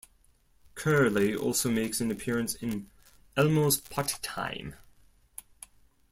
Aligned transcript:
Curly 0.73 1.35
also 1.35 1.69
makes 1.69 2.01
an 2.01 2.09
appearance 2.09 2.55
in 2.55 2.89
"Elmo's 3.37 3.77
Potty 3.77 4.15
Time". 4.23 4.75